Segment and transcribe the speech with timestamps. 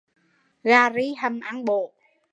[0.69, 1.81] Gà ri hầm ăn bổ